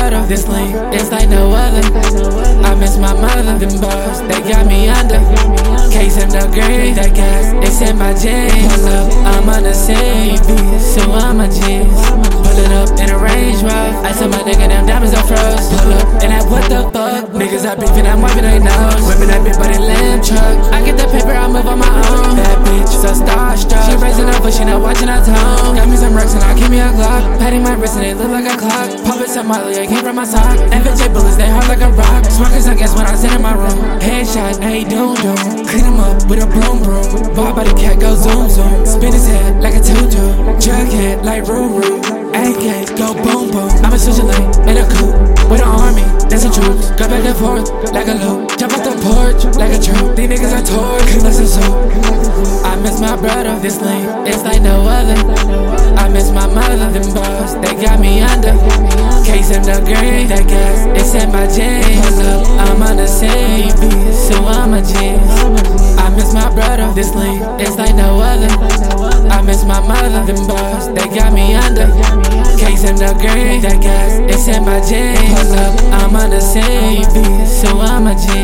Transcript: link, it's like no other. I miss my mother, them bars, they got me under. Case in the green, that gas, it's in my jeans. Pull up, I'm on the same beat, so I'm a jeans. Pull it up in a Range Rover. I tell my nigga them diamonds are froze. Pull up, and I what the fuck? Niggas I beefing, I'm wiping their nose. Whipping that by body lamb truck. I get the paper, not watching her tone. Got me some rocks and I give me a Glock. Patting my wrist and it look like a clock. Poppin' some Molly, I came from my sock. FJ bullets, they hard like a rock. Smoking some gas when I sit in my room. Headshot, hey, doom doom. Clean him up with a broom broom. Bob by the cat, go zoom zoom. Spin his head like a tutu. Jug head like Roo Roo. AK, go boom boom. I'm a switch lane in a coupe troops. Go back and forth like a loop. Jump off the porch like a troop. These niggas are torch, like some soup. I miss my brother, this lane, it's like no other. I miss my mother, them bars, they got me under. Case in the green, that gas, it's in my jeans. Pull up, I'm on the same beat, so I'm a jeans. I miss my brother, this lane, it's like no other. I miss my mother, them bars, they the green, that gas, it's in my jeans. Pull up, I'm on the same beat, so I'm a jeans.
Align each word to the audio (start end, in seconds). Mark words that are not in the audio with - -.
link, 0.00 0.74
it's 0.92 1.10
like 1.10 1.28
no 1.28 1.52
other. 1.52 1.82
I 2.64 2.74
miss 2.74 2.96
my 2.98 3.12
mother, 3.14 3.58
them 3.58 3.80
bars, 3.80 4.20
they 4.28 4.40
got 4.50 4.66
me 4.66 4.88
under. 4.88 5.20
Case 5.90 6.20
in 6.20 6.28
the 6.28 6.44
green, 6.52 6.94
that 6.96 7.14
gas, 7.14 7.54
it's 7.64 7.80
in 7.80 7.96
my 7.96 8.12
jeans. 8.12 8.68
Pull 8.68 8.86
up, 8.88 9.12
I'm 9.24 9.48
on 9.48 9.62
the 9.62 9.72
same 9.72 10.36
beat, 10.44 10.80
so 10.80 11.02
I'm 11.12 11.40
a 11.40 11.48
jeans. 11.48 11.88
Pull 12.44 12.58
it 12.58 12.72
up 12.72 12.90
in 13.00 13.08
a 13.10 13.18
Range 13.18 13.62
Rover. 13.62 14.04
I 14.04 14.12
tell 14.12 14.28
my 14.28 14.42
nigga 14.44 14.68
them 14.68 14.86
diamonds 14.86 15.14
are 15.14 15.26
froze. 15.26 15.66
Pull 15.80 15.92
up, 15.92 16.22
and 16.22 16.32
I 16.32 16.44
what 16.44 16.68
the 16.68 16.84
fuck? 16.92 17.32
Niggas 17.32 17.64
I 17.64 17.74
beefing, 17.74 18.06
I'm 18.06 18.20
wiping 18.20 18.44
their 18.44 18.60
nose. 18.60 19.02
Whipping 19.08 19.28
that 19.32 19.40
by 19.40 19.56
body 19.56 19.78
lamb 19.78 20.20
truck. 20.22 20.56
I 20.72 20.84
get 20.84 20.96
the 21.00 21.08
paper, 21.08 21.25
not 24.76 24.82
watching 24.82 25.08
her 25.08 25.24
tone. 25.24 25.76
Got 25.76 25.88
me 25.88 25.96
some 25.96 26.14
rocks 26.14 26.34
and 26.34 26.44
I 26.44 26.58
give 26.58 26.70
me 26.70 26.78
a 26.78 26.88
Glock. 26.92 27.38
Patting 27.38 27.62
my 27.62 27.74
wrist 27.74 27.96
and 27.96 28.04
it 28.04 28.16
look 28.16 28.30
like 28.30 28.46
a 28.46 28.56
clock. 28.56 28.88
Poppin' 29.04 29.28
some 29.28 29.46
Molly, 29.46 29.78
I 29.78 29.86
came 29.86 30.02
from 30.02 30.16
my 30.16 30.24
sock. 30.24 30.58
FJ 30.70 31.12
bullets, 31.12 31.36
they 31.36 31.48
hard 31.48 31.68
like 31.68 31.80
a 31.80 31.90
rock. 31.90 32.24
Smoking 32.26 32.60
some 32.60 32.76
gas 32.76 32.94
when 32.96 33.06
I 33.06 33.14
sit 33.14 33.32
in 33.32 33.42
my 33.42 33.54
room. 33.54 33.78
Headshot, 34.00 34.60
hey, 34.60 34.84
doom 34.84 35.14
doom. 35.16 35.66
Clean 35.66 35.84
him 35.84 36.00
up 36.00 36.28
with 36.28 36.42
a 36.42 36.46
broom 36.46 36.82
broom. 36.82 37.34
Bob 37.34 37.56
by 37.56 37.64
the 37.64 37.74
cat, 37.74 38.00
go 38.00 38.14
zoom 38.14 38.48
zoom. 38.50 38.86
Spin 38.86 39.12
his 39.12 39.26
head 39.26 39.62
like 39.62 39.74
a 39.74 39.80
tutu. 39.80 40.24
Jug 40.60 40.88
head 40.88 41.24
like 41.24 41.46
Roo 41.46 41.68
Roo. 41.68 42.00
AK, 42.34 42.96
go 42.96 43.14
boom 43.14 43.50
boom. 43.50 43.70
I'm 43.84 43.92
a 43.92 43.98
switch 43.98 44.22
lane 44.22 44.68
in 44.68 44.76
a 44.76 44.86
coupe 44.94 45.35
troops. 46.56 46.88
Go 46.96 47.04
back 47.08 47.24
and 47.24 47.36
forth 47.36 47.68
like 47.92 48.08
a 48.08 48.16
loop. 48.16 48.56
Jump 48.56 48.72
off 48.72 48.84
the 48.84 48.96
porch 49.04 49.44
like 49.60 49.72
a 49.76 49.80
troop. 49.80 50.16
These 50.16 50.28
niggas 50.32 50.52
are 50.56 50.64
torch, 50.64 51.10
like 51.20 51.36
some 51.36 51.46
soup. 51.46 51.76
I 52.64 52.74
miss 52.80 53.00
my 53.00 53.16
brother, 53.16 53.58
this 53.60 53.80
lane, 53.80 54.08
it's 54.26 54.42
like 54.42 54.62
no 54.62 54.82
other. 54.88 55.16
I 55.96 56.08
miss 56.08 56.30
my 56.30 56.46
mother, 56.46 56.88
them 56.90 57.14
bars, 57.14 57.54
they 57.60 57.74
got 57.80 58.00
me 58.00 58.20
under. 58.20 58.52
Case 59.24 59.50
in 59.50 59.62
the 59.62 59.80
green, 59.84 60.28
that 60.28 60.46
gas, 60.48 60.86
it's 60.96 61.14
in 61.14 61.30
my 61.32 61.46
jeans. 61.46 62.00
Pull 62.16 62.26
up, 62.26 62.46
I'm 62.64 62.82
on 62.82 62.96
the 62.96 63.06
same 63.06 63.72
beat, 63.80 64.12
so 64.12 64.36
I'm 64.44 64.74
a 64.74 64.80
jeans. 64.82 65.20
I 65.98 66.08
miss 66.16 66.32
my 66.32 66.48
brother, 66.52 66.92
this 66.94 67.14
lane, 67.14 67.42
it's 67.60 67.76
like 67.76 67.94
no 67.94 68.20
other. 68.20 68.50
I 69.28 69.42
miss 69.42 69.64
my 69.64 69.80
mother, 69.80 70.24
them 70.24 70.46
bars, 70.46 70.88
they 70.88 71.05
the 73.06 73.14
green, 73.14 73.62
that 73.62 73.80
gas, 73.80 74.18
it's 74.32 74.48
in 74.48 74.64
my 74.64 74.80
jeans. 74.80 75.18
Pull 75.30 75.52
up, 75.54 75.74
I'm 75.92 76.16
on 76.16 76.30
the 76.30 76.40
same 76.40 77.02
beat, 77.14 77.46
so 77.46 77.78
I'm 77.78 78.06
a 78.06 78.14
jeans. 78.14 78.35